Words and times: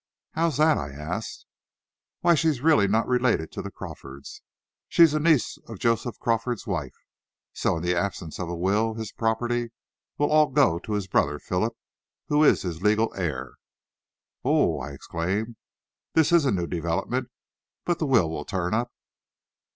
"How's 0.31 0.57
that?" 0.57 0.79
I 0.79 1.19
said. 1.19 1.45
"Why, 2.21 2.33
she's 2.33 2.59
really 2.61 2.87
not 2.87 3.07
related 3.07 3.51
to 3.51 3.61
the 3.61 3.69
Crawfords. 3.69 4.41
She's 4.89 5.13
a 5.13 5.19
niece 5.19 5.59
of 5.67 5.77
Joseph 5.77 6.17
Crawford's 6.17 6.65
wife. 6.65 6.95
So 7.53 7.77
in 7.77 7.83
the 7.83 7.93
absence 7.95 8.39
of 8.39 8.49
a 8.49 8.55
will 8.55 8.95
his 8.95 9.11
property 9.11 9.69
will 10.17 10.31
all 10.31 10.47
go 10.49 10.79
to 10.79 10.93
his 10.93 11.05
brother 11.05 11.37
Philip, 11.37 11.77
who 12.29 12.43
is 12.43 12.63
his 12.63 12.81
legal 12.81 13.13
heir." 13.15 13.53
"Oho!" 14.43 14.79
I 14.79 14.93
exclaimed. 14.93 15.55
"This 16.13 16.31
is 16.31 16.45
a 16.45 16.51
new 16.51 16.65
development. 16.65 17.29
But 17.85 17.99
the 17.99 18.07
will 18.07 18.27
will 18.27 18.43
turn 18.45 18.73
up." 18.73 18.91